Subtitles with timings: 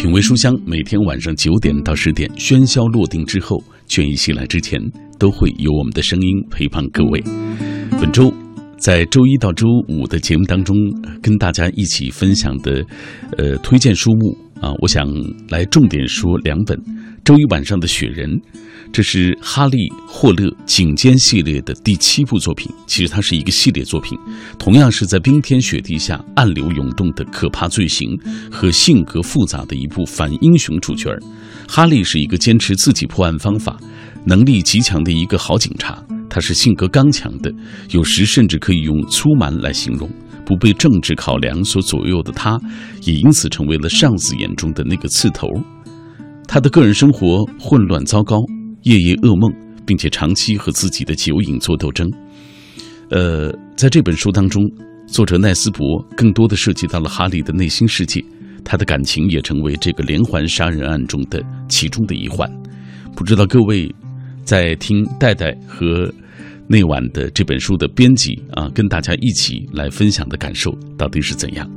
[0.00, 4.80] 品味书香，每天晚上九点到十点，喧嚣落定之后，倦意袭来之前，
[5.18, 7.22] 都会有我们的声音陪伴各位。
[8.00, 8.32] 本周
[8.78, 10.74] 在周一到周五的节目当中，
[11.20, 12.82] 跟大家一起分享的，
[13.36, 15.06] 呃，推荐书目啊，我想
[15.50, 16.80] 来重点说两本。
[17.24, 18.40] 周一晚上的雪人。
[18.92, 19.76] 这是哈利·
[20.08, 24.18] 霍勒警监系列的第七部作品，其实它是一个系列作品，
[24.58, 28.18] 同样是在冰天雪地下暗流涌动的可怕罪行
[28.50, 31.08] 和性格复杂的一部反英雄主角
[31.68, 33.78] 哈利是一个坚持自己破案方法、
[34.24, 37.52] 能力极强的一个好警察，他是性格刚强的，
[37.90, 40.10] 有时甚至可以用粗蛮来形容。
[40.44, 42.58] 不被政治考量所左右的他，
[43.04, 45.46] 也因此成为了上司眼中的那个刺头。
[46.52, 48.42] 他的个人生活混乱糟糕。
[48.82, 49.54] 夜夜噩梦，
[49.86, 52.10] 并且长期和自己的酒瘾做斗争。
[53.08, 54.60] 呃，在这本书当中，
[55.06, 58.20] 作者奈斯伯更多的涉及到了哈利的内心世界，
[58.64, 62.50] 他的感情也成为这个连环杀人案中的其中的一环。
[63.14, 63.88] 不知道各位
[64.42, 66.12] 在听戴戴和。
[66.72, 71.68] 那晚的这本书的编辑啊，跟大家一起来分享的感受到底是怎样？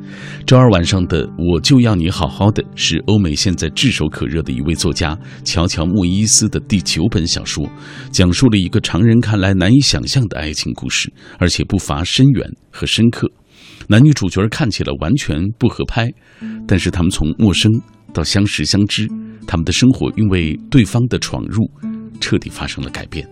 [0.45, 7.67] 周二晚上的我就要你好好的，是欧美现在炙手可热的一位作家乔乔莫伊斯的第九本小说，
[8.11, 13.27] 讲述了一个常人看来难以想象的爱情故事，而且不乏深远和深刻。
[13.87, 16.07] 男女主角看起来完全不合拍，
[16.67, 17.71] 但是他们从陌生
[18.13, 19.07] 到相识相知，
[19.47, 21.67] 他们的生活因为对方的闯入，
[22.19, 23.27] 彻底发生了改变。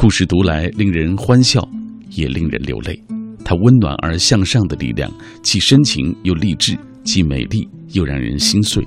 [0.00, 1.68] 故事读来令人欢笑，
[2.10, 3.02] 也令人流泪。
[3.44, 8.86] 它温暖而向上的力量，既深情又励志，既美丽又让人心碎。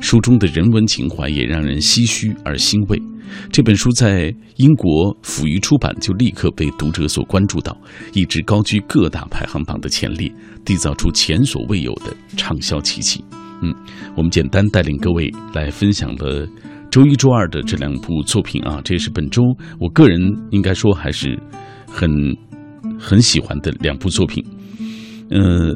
[0.00, 3.00] 书中的人文情怀也让人唏嘘而欣慰。
[3.52, 7.80] 这本书在英国甫一出版就立刻被读者所关注到，
[8.12, 10.28] 一直高居各大排行榜的前列，
[10.64, 13.24] 缔造出前所未有的畅销奇迹。
[13.62, 13.72] 嗯，
[14.16, 16.48] 我们简单带领各位来分享了。
[16.90, 19.42] 周一、周二的这两部作品啊，这也是本周
[19.78, 21.38] 我个人应该说还是
[21.86, 22.10] 很
[22.98, 24.44] 很喜欢的两部作品。
[25.30, 25.74] 呃，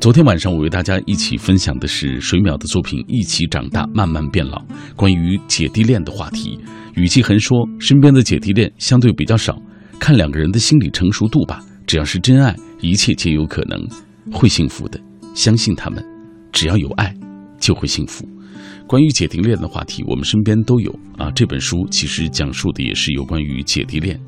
[0.00, 4.58] 昨天晚上我为大家一起分享的是水淼的作品《一起长大，慢慢变老》，
[4.96, 6.58] 关于姐弟恋的话题。
[6.96, 9.56] 语气恒说，身边的姐弟恋相对比较少，
[10.00, 11.64] 看两个人的心理成熟度吧。
[11.86, 13.86] 只要是真爱，一切皆有可能，
[14.32, 15.00] 会幸福的。
[15.34, 16.04] 相信他们，
[16.52, 17.14] 只要有爱，
[17.60, 18.28] 就会幸福。
[18.86, 21.30] 关于姐弟恋的话题，我们身边都有啊。
[21.30, 24.20] 这本书其实讲述的也是有关于姐弟恋，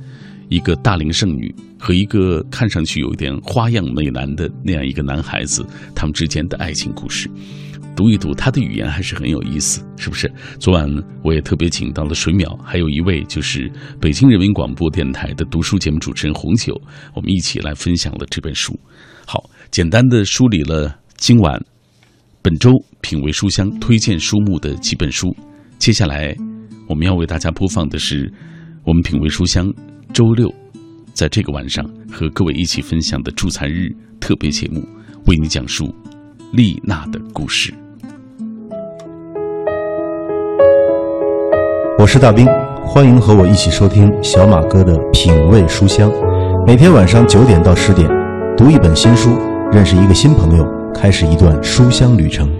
[0.49, 7.31] 一个大龄剩女和一个看上去有一点花样美男的那样一个男孩子，他们之间的爱情故事。
[7.95, 10.31] 读一读，他的语言还是很有意思，是不是？
[10.59, 10.91] 昨晚
[11.23, 16.75] 我也特别请到了水淼，还有一位就是北京人民广播电台的读书节目主持人红酒，
[17.15, 18.79] 我们一起来分享了这本书。
[19.27, 21.76] 好，简单的梳理了今晚。
[22.47, 22.71] 本周
[23.01, 25.35] 品味书香推荐书目的几本书，
[25.81, 26.33] 接下来
[26.89, 28.33] 我们要为大家播放的是
[28.85, 29.67] 我们品味书香
[30.13, 30.49] 周六
[31.13, 33.89] 在这个晚上和各位一起分享的助残日
[34.21, 34.81] 特别节目，
[35.27, 35.93] 为你讲述
[36.53, 37.75] 丽娜的故事。
[41.99, 42.47] 我是大兵，
[42.85, 46.09] 欢迎和我一起收听小马哥的品味书香，
[46.65, 48.09] 每天晚上九点到十点，
[48.57, 49.37] 读一本新书，
[49.73, 50.86] 认识一个新朋友。
[50.97, 52.51] 开始一段书香旅程。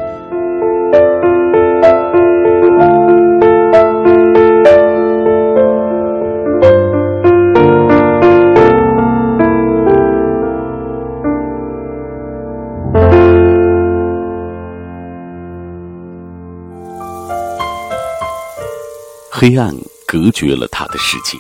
[19.33, 19.75] 黑暗
[20.07, 21.37] 隔绝了他的世界，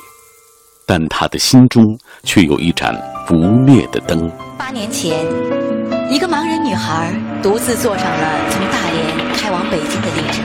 [0.86, 2.94] 但他的心中却有一盏
[3.26, 4.30] 不灭的灯。
[4.58, 5.24] 八年前。
[6.08, 6.45] 一个盲人女
[6.76, 10.42] 孩独自坐上了从大连开往北京的列车，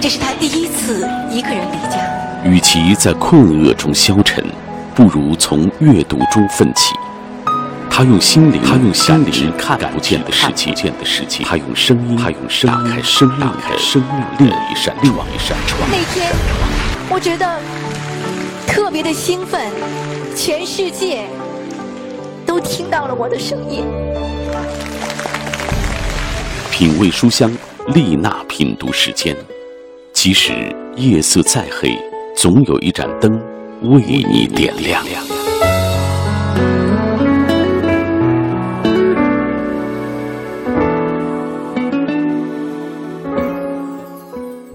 [0.00, 1.98] 这是她第一次一个人离家。
[2.44, 4.44] 与其在困厄中消沉，
[4.94, 6.94] 不如从阅读中奋起。
[7.90, 11.42] 他用心灵，他用心灵看不见的世界，见的世界。
[11.42, 15.80] 他用声音，他用声音打开生命，打开生命另一扇另一扇窗。
[15.90, 16.32] 那天，
[17.10, 17.58] 我觉得
[18.68, 19.60] 特别的兴奋，
[20.36, 21.24] 全世界
[22.46, 23.84] 都听到了我的声音。
[26.78, 27.50] 品味书香，
[27.92, 29.36] 丽娜品读时间。
[30.12, 30.52] 即使
[30.96, 31.92] 夜色再黑，
[32.36, 33.32] 总有一盏灯
[33.82, 35.04] 为你点亮。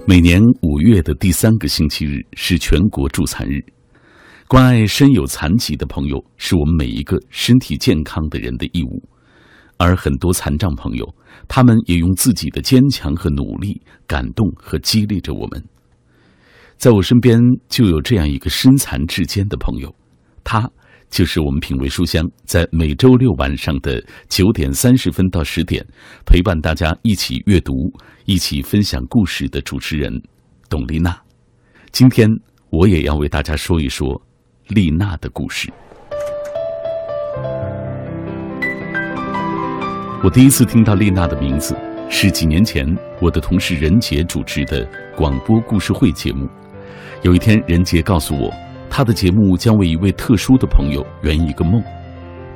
[0.06, 3.64] 每年五月的第三个星期日是全国助残日，
[4.46, 9.02] 关爱身有残疾的朋友，是我们每一个身体健康的人的义务。
[9.76, 11.14] 而很多残障朋友，
[11.48, 15.62] 他们也用自己的坚强和努力感动和激励着我们。
[16.76, 19.94] 在我身边就有这样一个身残志坚的朋友，
[20.42, 20.68] 他
[21.08, 25.84] 就是我们品味书香在每周六晚上的九点三十分到十点，
[26.26, 27.72] 陪伴大家一起阅读、
[28.24, 30.12] 一起分享故事的主持人
[30.68, 31.16] 董丽娜。
[31.92, 32.28] 今天
[32.70, 34.20] 我也要为大家说一说
[34.68, 35.72] 丽娜的故事。
[40.24, 41.76] 我第一次听到丽娜的名字
[42.08, 42.82] 是几年前
[43.20, 46.48] 我的同事任杰主持的广播故事会节目。
[47.20, 48.50] 有一天，任杰告诉我，
[48.88, 51.84] 他的节目将为一位特殊的朋友圆一个梦。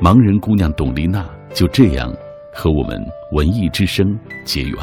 [0.00, 2.10] 盲人姑娘董丽娜就这样
[2.54, 2.98] 和我们
[3.32, 4.74] 文艺之声结缘。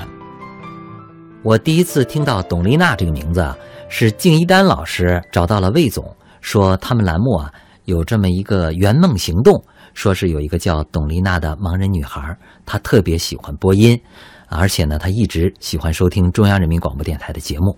[1.42, 3.44] 我第一次听到董丽娜这个名字，
[3.90, 7.52] 是敬一丹老师找到了魏总，说他们栏目啊
[7.86, 9.60] 有这么一个圆梦行动，
[9.96, 12.38] 说是有一个叫董丽娜的盲人女孩，
[12.68, 14.00] 她特别喜欢播音，
[14.48, 17.76] 而且呢，她一直喜欢收听中央人民广播电台的节目。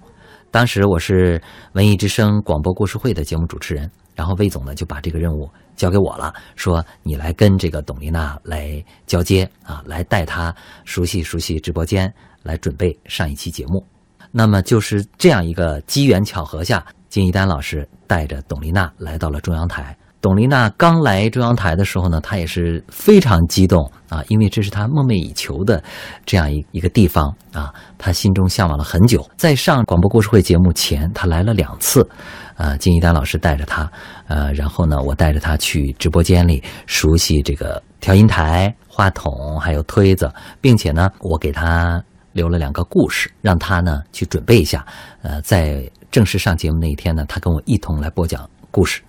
[0.50, 1.42] 当时我是
[1.74, 10.54] 文艺之声广播故事会的节目主持人，然后魏总呢就把这个任务交给我了，说你来跟这个董丽娜来交接啊，来带她
[10.86, 12.12] 熟悉熟悉直播间，
[12.44, 13.86] 来准备上一期节目。
[14.32, 19.96] 那么就是这样一个机缘巧合下，金一丹老师带着董丽娜来到了中央台。
[20.20, 25.82] 董丽娜刚来中央台的时候呢，她也是非常激动啊，因为这是她梦寐以求的
[26.26, 29.24] 这样一一个地方啊，她心中向往了很久。
[29.38, 32.08] 在上广播故事会节目前，她来了两次，
[32.56, 33.90] 啊，金一丹老师带着她，
[34.28, 42.04] 呃，然后呢，我带着她去直播间里熟悉这个调音台、话筒还有推子，并且呢，我给她
[42.34, 44.84] 留了两个故事，让她呢去准备一下，
[45.22, 49.02] 呃，在正式上节目那一天呢，她跟我一同来播讲故事。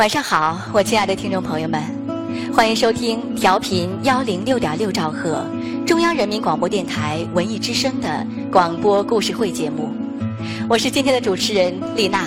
[0.00, 1.78] 晚上好，我亲爱的听众朋友们，
[2.54, 5.46] 欢迎收听调频幺零六点六兆赫
[5.86, 9.92] 中央人民广播电台文艺之声的广播故事会节目。
[10.70, 12.26] 我是今天的主持人丽娜。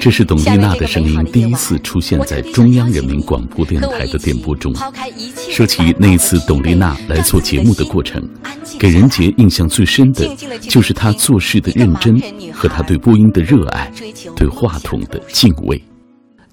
[0.00, 4.74] 这是董丽娜的声音第一次出现在中央人民广播电台的电波中。
[5.48, 8.20] 说起那一次董丽娜来做节目的过程，
[8.80, 10.28] 给任杰印象最深的
[10.58, 12.20] 就是她做事的认真
[12.52, 13.92] 和她对播音的热爱，
[14.34, 15.80] 对话筒的敬畏。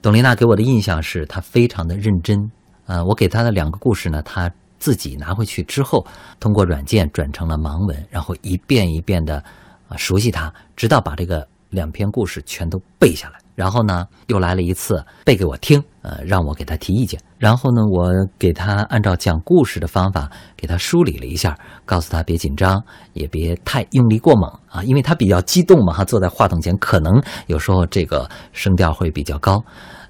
[0.03, 2.51] 董丽娜给我的印象是她非常的认真，
[2.87, 6.05] 呃，我给她的两个故事呢，她自己拿回去之后，
[6.41, 9.41] 通过软件转成了盲文，然后一遍一遍的
[9.87, 13.39] 啊熟悉它，直到把这个两篇故事全都背下来。
[13.55, 17.19] 然后呢，又来了一次背给我听，呃，让我给他提意见。
[17.37, 18.09] 然后呢，我
[18.39, 22.81] 给他按照讲故事的方法给他梳理了一下，告诉他别紧张，
[23.13, 29.63] 也别太用力过猛啊，因为他比较激动嘛，哈，坐在话筒前可能有时候这个声调会比较高。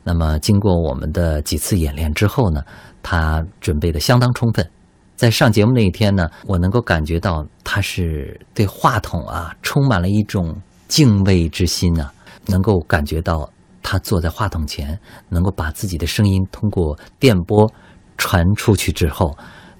[0.03, 2.61] 那么经过我们的几次演练之后呢，
[3.01, 4.69] 他准备的相当充分，
[5.15, 10.55] 在上节目那一天呢，我能够感觉到他是对话筒啊充满了一种
[10.87, 12.13] 敬畏之心啊。
[12.45, 13.49] 能够感觉到
[13.81, 14.99] 他坐在话筒前，
[15.29, 17.71] 能够把自己的声音通过电波
[18.17, 19.37] 传出去之后，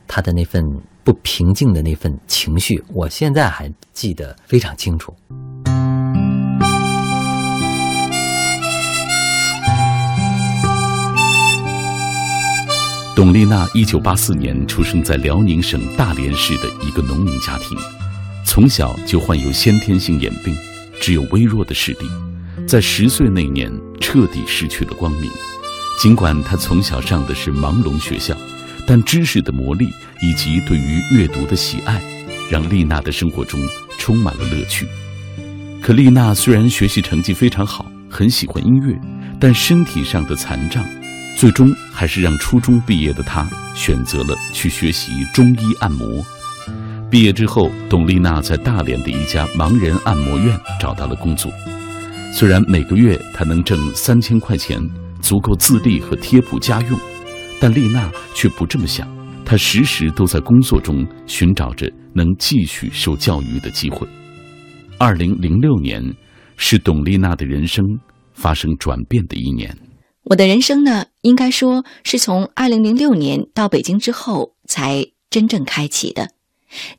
[0.08, 0.64] 他的那份
[1.04, 5.14] 不平静的那份情绪，我现在还记得非常清楚。
[13.16, 17.78] 董丽娜一九八四年出生在辽宁省大连市的一个农民家庭，
[18.44, 20.54] 从小就患有先天性眼病，
[21.00, 22.33] 只有微弱的视力。
[22.68, 25.30] 在十岁那年，彻底失去了光明。
[26.02, 28.36] 尽管他从小上的是盲聋学校，
[28.88, 29.90] 但知识的魔力
[30.22, 32.02] 以及对于阅读的喜爱，
[32.50, 33.60] 让丽娜的生活中
[34.00, 34.88] 充满了乐趣。
[35.82, 39.00] 可丽娜虽然学习成绩非常好，很喜欢音乐，
[39.40, 40.84] 但身体上的残障，
[41.38, 46.26] 最终还是让初中毕业的她选择了去学习中医按摩。
[47.12, 51.52] 毕业之后，董丽娜在大连的一家盲人按摩院找到了工作。
[52.36, 54.82] 虽然每个月他能挣三千块钱，
[55.22, 57.00] 足够自立和贴补家用，
[57.62, 59.08] 但丽娜却不这么想。
[59.46, 64.08] 她时时都在工作中寻找着能继续受教育的机会。
[64.98, 66.04] 二零零六年
[66.58, 67.86] 是董丽娜的人生
[68.34, 69.78] 发生转变的一年。
[70.24, 76.32] 我的人生呢，应该说是从二零零六年到北京之后才真正开启的。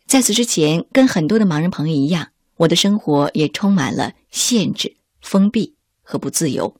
[0.06, 4.94] 在此之前，跟很多的盲人朋友一样，我的生活也充满了限制。
[5.24, 6.76] 封闭和不自由。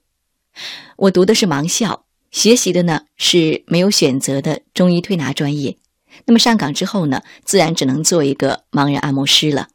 [0.96, 5.78] 我读的是盲校，学习的呢是没有选择的中医推拿专业。
[6.26, 9.68] 那么上岗之后呢，自然只能做一个盲人按摩师了。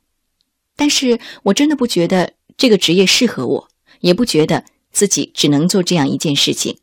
[0.77, 3.67] 但是我真的不觉得这个职业适合我，
[3.99, 6.79] 也不觉得自己只能做这样一件事情。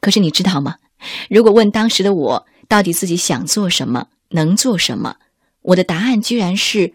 [0.00, 0.76] 可是你知道吗？
[1.28, 5.16] 如果问当时的我，到底自己想做什么，能做什么，
[5.62, 6.94] 我的答案居然是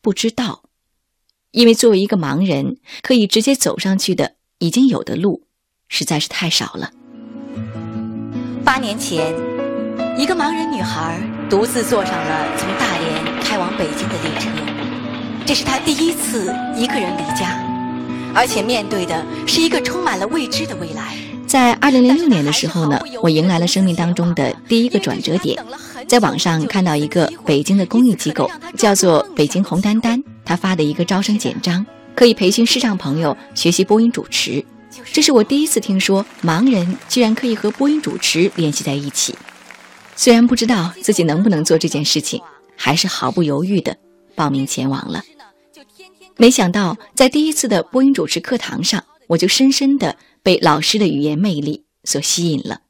[0.00, 0.67] 不知道。
[1.50, 5.44] 因为作为一个盲人，可以直接走上去的已经有的路，
[5.88, 6.90] 实在是太少了。
[8.62, 9.34] 八年前，
[10.18, 14.50] 一个盲人女孩独自坐上了从大连开往北京的列车，
[15.46, 17.58] 这是她第一次一个人离家，
[18.34, 21.16] 而且面对的是一个充满了未知的未来。
[21.46, 25.64] 在二零零六年的时候呢，我迎来了生命当中的第一个转折点，
[26.06, 30.17] 在网上看到一个北京的公益机构，叫做北京红丹丹，
[30.48, 34.64] 他发的一个招生简章，可以培训视障朋友学习播音主持。
[35.12, 39.34] 这是我第一次听说盲人居然可以和播音主持联系在一起。
[40.16, 42.40] 虽然不知道自己能不能做这件事情，
[42.76, 43.94] 还是毫不犹豫的
[44.34, 45.22] 报名前往了。
[46.38, 52.80] 没想到在第一次的播音主持课堂上，我就深深的被老师的语言魅力所吸引了。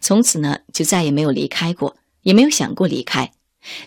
[0.00, 3.30] 从此呢，就再也没有离开过，也没有想过离开。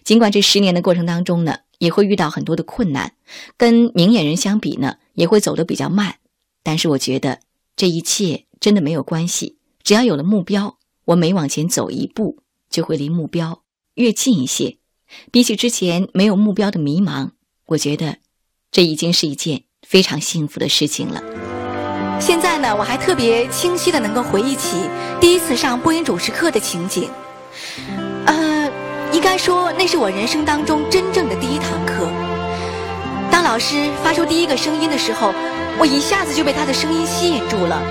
[0.03, 3.13] 尽管这十年的过程当中呢，也会遇到很多的困难，
[3.57, 6.15] 跟明眼人相比呢，也会走得比较慢。
[6.63, 7.39] 但是我觉得。
[7.79, 13.62] 这一切真的没有关系，只要有了目标，我每往前走一步，就会离目标
[13.93, 14.79] 越近一些。
[15.31, 17.29] 比起之前没有目标的迷茫，
[17.67, 18.17] 我觉得
[18.69, 21.24] 这已经是一件非常幸福的事情了。
[22.19, 24.75] 现在呢，我还特别清晰的能够回忆起
[25.21, 27.09] 第一次上播音主持课的情景。
[29.19, 32.07] 应该说那是我人生当中真正的第一堂课。
[33.29, 35.33] 当老师发出第一个声音的时候。
[35.77, 37.81] 我一下子就被他的声音吸引住了，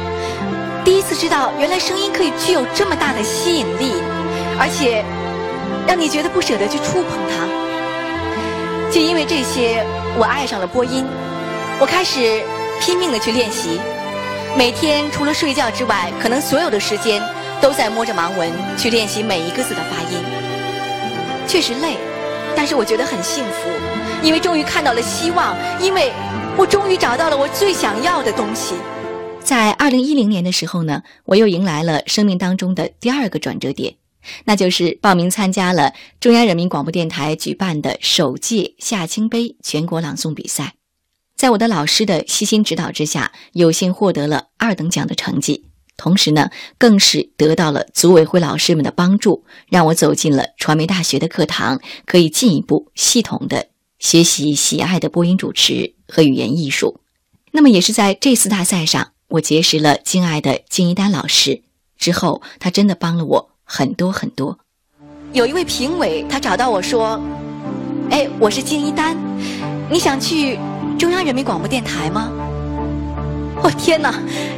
[0.85, 3.95] 第一次知道原来声音可以具有这么大的吸引力，
[4.61, 5.03] 而且
[5.87, 7.49] 让你觉得不舍得去触碰它。
[8.93, 9.83] 就因为这些，
[10.19, 11.07] 我爱上了播音，
[11.81, 12.43] 我开始
[12.79, 13.81] 拼命的去练习，
[14.55, 17.23] 每天除了睡觉之外，可能所有的时间
[17.59, 20.23] 都在摸着盲文去练习每一个字的发音。
[21.49, 21.97] 确实累，
[22.55, 23.69] 但是我觉得很幸福，
[24.23, 26.13] 因为终于看到了希望，因为。
[26.61, 28.75] 我终于找到了我最想要的东西。
[29.39, 33.95] 在二零一零年的时候呢，我又迎来了生命当中的第二个转折点，
[34.47, 40.75] 那就是报名参加了中央人民广播电台举办的首届夏青杯全国朗诵比赛。
[41.37, 45.67] 在我的老师的悉心指导之下，有幸获得了二等奖的成绩，
[45.99, 53.67] 同时呢，更是得到了组委会老师们的帮助，让我走进了传媒大学的课堂，可以进一步系统的。
[53.99, 57.01] 学习喜爱的播音主持和语言艺术，
[57.51, 61.63] 那么也是在这次大赛上，我结识了敬爱的金一丹老师。
[61.99, 64.57] 之后，他真的帮了我很多很多。
[65.33, 67.21] 有一位评委，他找到我说
[68.11, 69.17] ：“哎，我是金一丹，
[69.91, 70.57] 你想去
[70.97, 72.31] 中央人民广播电台吗？”
[73.63, 74.15] 我天哪！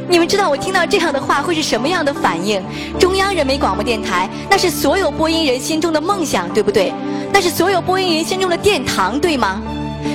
[0.07, 2.61] 你们知道我听到这样的话会是什么样的反应？
[2.99, 6.93] 中央人民广播电台，那是所有播音人心中的梦想，对不对？
[7.33, 9.61] 那是所有播音人心中的殿堂，对吗？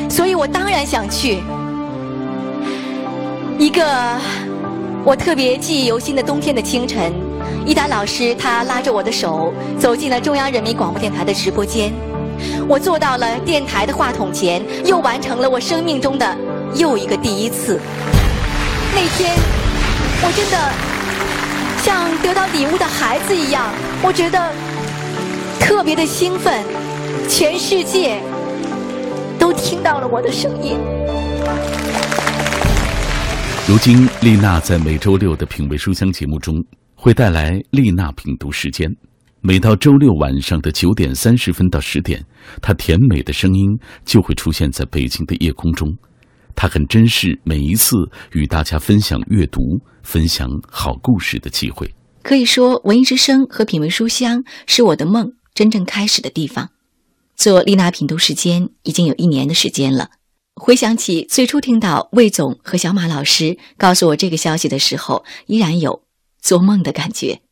[0.09, 1.43] 所以我当然想去。
[3.59, 3.85] 一个
[5.05, 7.13] 我特别记忆犹新的冬天的清晨，
[7.65, 11.93] 一丹老师他拉着我的手走进了中央人民广播电台的直播间，
[12.69, 16.37] 我坐到了电台的话筒前，又完成了我生命中的
[16.75, 17.81] 又一个第一次。
[18.97, 19.37] 那天，
[20.23, 20.57] 我真的
[21.85, 23.71] 像得到礼物的孩子一样，
[24.03, 24.51] 我觉得
[25.61, 26.65] 特别的兴奋。
[27.29, 28.23] 全世界
[29.39, 30.79] 都听到了我的声音。
[33.69, 36.55] 如今，丽娜在每周六的品味书香节目中
[36.95, 38.91] 会带来丽娜品读时间。
[39.43, 42.25] 每到周六晚上的九点三十分到十点，
[42.63, 45.95] 她甜美的声音就会出现在北京的夜空中。
[46.57, 51.95] 他很珍视每一次与大家分享阅读、分享好故事的机会。
[52.23, 56.71] 可以说，文艺之声和品味书香是我的梦真正开始的地方。
[57.37, 60.11] 做丽娜品读时间已经有一年的时间了。
[60.55, 66.03] 回想起最初听到魏总和小马老师告诉我这个消息的时候，依然有
[66.41, 67.43] 做梦的感觉。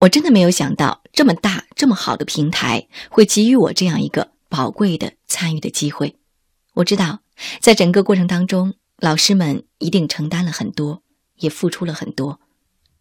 [0.00, 6.16] 我真的没有想到这么大、这么好的平台会给予我这样一个宝贵的参与的机会。
[6.74, 7.20] 我知道，
[7.60, 11.02] 在整个过程当中，老师们一定承担了很多，
[11.36, 12.40] 也付出了很多，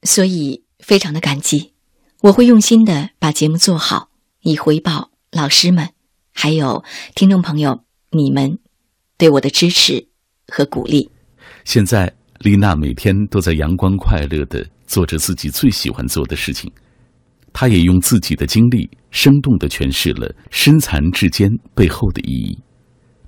[0.04, 1.74] 所以非常的感激。
[2.22, 4.10] 我会用心的把节目做好，
[4.42, 5.90] 以回报老师们。
[6.34, 6.84] 还有
[7.14, 8.58] 听众朋友，你们
[9.18, 10.08] 对我的支持
[10.48, 11.10] 和鼓励。
[11.66, 16.72] 现在，丽娜每天都在阳光快乐的做着自己最喜欢做的事情。
[17.54, 22.58] 她也用自己的经历，生动的诠释了身残志坚背后的意义。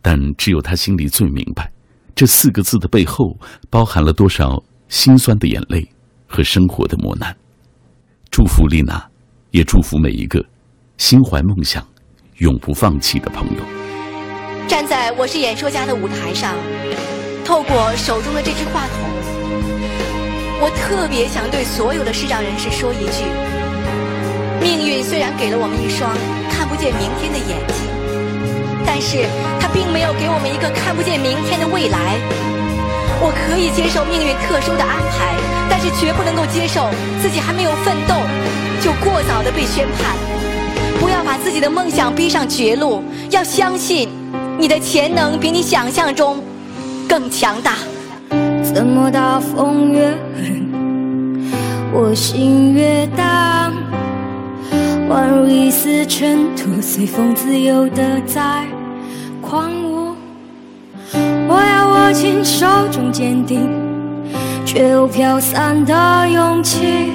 [0.03, 1.71] 但只有他心里最明白，
[2.13, 5.89] 这四个字的背后包含了多少心酸的眼泪
[6.27, 7.35] 和生活的磨难。
[8.29, 9.01] 祝福丽娜，
[9.51, 10.43] 也祝福每一个
[10.97, 11.81] 心怀梦想、
[12.39, 13.63] 永不放弃的朋友。
[14.67, 16.53] 站在我是演说家的舞台上，
[17.45, 19.09] 透过手中的这支话筒，
[20.59, 23.23] 我特别想对所有的视障人士说一句：
[24.59, 26.13] 命运虽然给了我们一双
[26.49, 27.92] 看不见明天的眼睛，
[28.85, 29.25] 但是
[29.59, 32.19] 它并没有给我们一个看不见明天的未来。
[33.21, 35.33] 我可以接受命运特殊的安排，
[35.69, 36.89] 但是绝不能够接受
[37.21, 38.15] 自己还没有奋斗
[38.81, 40.15] 就过早的被宣判。
[40.99, 44.09] 不要把自己的梦想逼上绝路，要相信
[44.57, 46.43] 你的潜能比你想象中
[47.07, 47.75] 更强大。
[48.61, 51.51] 怎么大风越狠，
[51.93, 53.71] 我心越荡，
[55.13, 58.65] 宛如一丝尘土，随风自由的在
[59.43, 60.15] 狂舞。
[61.47, 63.69] 我要握紧手中坚定，
[64.65, 67.11] 却又飘散的勇气。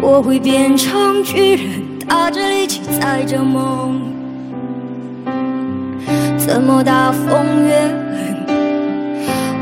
[0.00, 4.00] 我会变成巨人，打着力气载着梦。
[6.38, 8.46] 怎么大风越狠，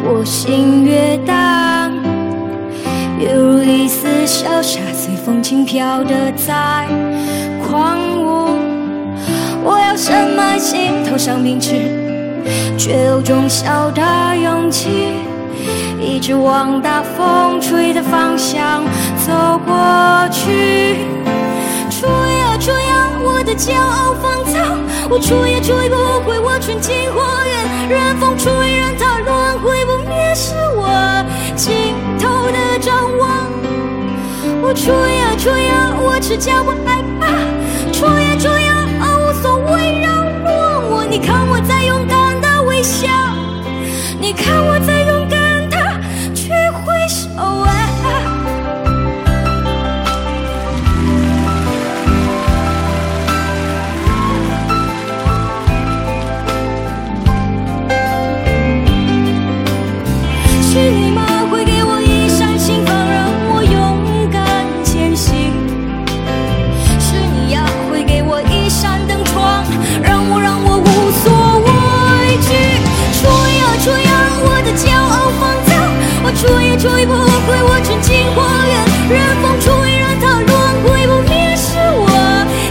[0.04, 1.92] 我心越荡，
[3.18, 6.86] 犹如一丝小沙，随风轻飘的在。
[10.08, 11.90] 深埋心头上明知。
[12.78, 14.00] 却有种小的
[14.40, 15.14] 勇气，
[16.00, 18.84] 一直往大风吹的方向
[19.26, 19.74] 走过
[20.30, 20.98] 去。
[21.90, 24.62] 吹呀吹呀，我的骄傲放纵，
[25.10, 27.88] 我吹也吹不回我纯净花园。
[27.88, 30.86] 任风吹，任它乱，毁不灭，是我
[31.56, 33.50] 尽头的展望。
[34.62, 37.26] 我吹呀吹呀，我赤脚不害怕，
[76.26, 78.74] 我吹也吹不回我纯净花园。
[79.08, 82.10] 任风吹，任它乱，毁不灭，是我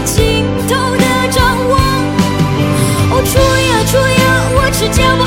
[0.04, 1.72] 尽头的展望。
[3.08, 5.24] 哦，吹呀吹呀，我赤脚不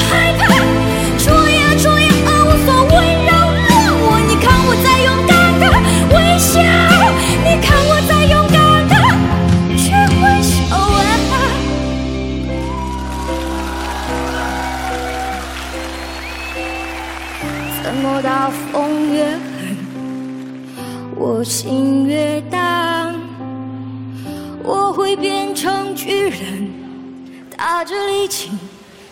[25.49, 26.69] 变成巨人，
[27.57, 28.51] 打着力气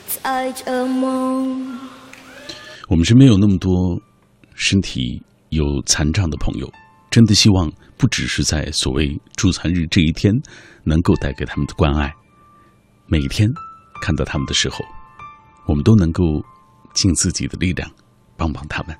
[0.05, 1.79] 载着梦。
[2.87, 3.99] 我们身边有那么多
[4.53, 5.19] 身体
[5.49, 6.71] 有残障的朋友，
[7.09, 10.31] 真的希望不只是在所谓助残日这一天
[10.83, 12.13] 能够带给他们的关爱，
[13.07, 13.49] 每一天
[14.03, 14.85] 看到他们的时候，
[15.65, 16.23] 我们都能够
[16.93, 17.89] 尽自己的力量
[18.37, 18.95] 帮帮他们。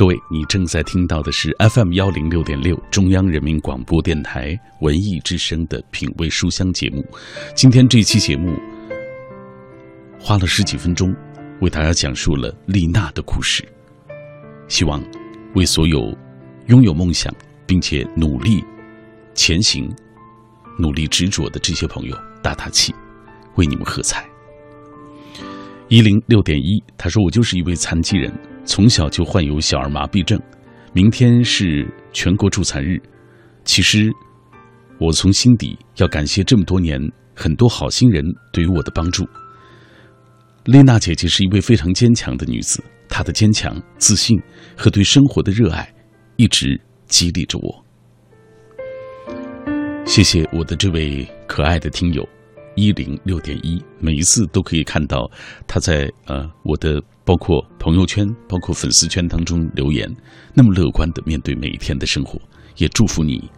[0.00, 7.04] 各位，你正在听到的是 FM 幺零六点六中央人民广播电台文艺之声的品味书香节目。
[7.54, 8.58] 今天这期节目
[10.18, 11.14] 花了十几分钟，
[11.60, 13.62] 为大家讲述了丽娜的故事。
[14.68, 15.04] 希望
[15.54, 16.16] 为所有
[16.68, 17.30] 拥有梦想
[17.66, 18.64] 并且努力
[19.34, 19.94] 前行、
[20.78, 22.94] 努力执着的这些朋友打打气，
[23.56, 24.26] 为你们喝彩。
[25.88, 28.32] 一零六点一，他说：“我就是一位残疾人，
[28.64, 30.40] 从小就患有小儿麻痹症。
[30.92, 33.00] 明天是全国助残日，
[33.64, 34.10] 其实
[34.98, 37.00] 我从心底要感谢这么多年
[37.34, 39.24] 很多好心人对于我的帮助。
[40.64, 44.40] 丽娜姐姐是一位非常坚强的女子，她的坚强、自信
[44.76, 45.88] 和对生活的热爱，
[46.36, 47.84] 一直激励着我。
[50.04, 52.28] 谢谢我的这位可爱的听友。”
[52.74, 55.30] 一零六点一，每一次都可以看到
[55.66, 60.08] 他在呃我的包括朋友圈、包括粉丝圈当中留言，
[60.54, 62.40] 那么乐观的面对每一天的生活，
[62.76, 63.50] 也祝福你。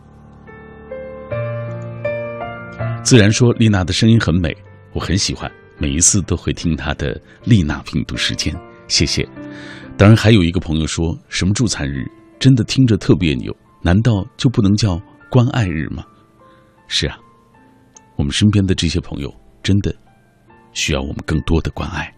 [3.02, 4.56] 自然说丽娜的声音很美，
[4.92, 8.54] 我很喜欢，每一次都会听她的丽娜品读时间，
[8.88, 9.28] 谢谢。
[9.96, 12.04] 当然还有一个朋友说什么助残日
[12.38, 16.04] 真的听着特别扭，难道就不能叫关爱日吗？
[16.88, 17.18] 是啊。
[18.22, 19.92] 我们身边的这些朋友，真的
[20.72, 22.14] 需要我们更多的关爱。